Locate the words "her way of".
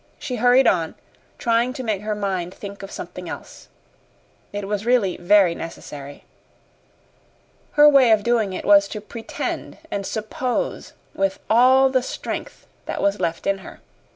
7.73-8.23